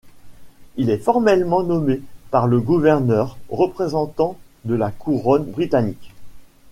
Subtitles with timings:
[0.77, 2.01] Il est formellement nommé
[2.31, 4.35] par le gouverneur, représentant
[4.65, 6.11] de la Couronne britannique.